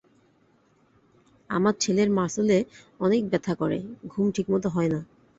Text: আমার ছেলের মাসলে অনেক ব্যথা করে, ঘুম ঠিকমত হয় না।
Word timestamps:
আমার 1.49 1.73
ছেলের 1.79 2.09
মাসলে 2.11 2.57
অনেক 2.99 3.21
ব্যথা 3.31 3.53
করে, 3.55 3.77
ঘুম 4.07 4.25
ঠিকমত 4.31 4.63
হয় 4.67 4.89
না। 4.93 4.99